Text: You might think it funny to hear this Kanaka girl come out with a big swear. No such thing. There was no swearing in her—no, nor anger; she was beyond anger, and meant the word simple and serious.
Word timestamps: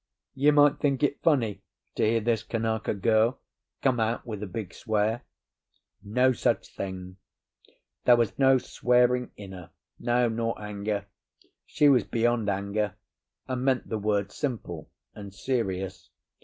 You 0.33 0.51
might 0.51 0.79
think 0.79 1.03
it 1.03 1.21
funny 1.21 1.61
to 1.93 2.03
hear 2.03 2.19
this 2.21 2.41
Kanaka 2.41 2.95
girl 2.95 3.39
come 3.83 3.99
out 3.99 4.25
with 4.25 4.41
a 4.41 4.47
big 4.47 4.73
swear. 4.73 5.21
No 6.01 6.33
such 6.33 6.69
thing. 6.75 7.17
There 8.05 8.15
was 8.15 8.39
no 8.39 8.57
swearing 8.57 9.29
in 9.37 9.51
her—no, 9.51 10.27
nor 10.27 10.59
anger; 10.59 11.05
she 11.67 11.87
was 11.87 12.03
beyond 12.03 12.49
anger, 12.49 12.95
and 13.47 13.63
meant 13.63 13.89
the 13.89 13.99
word 13.99 14.31
simple 14.31 14.89
and 15.13 15.35
serious. 15.35 16.09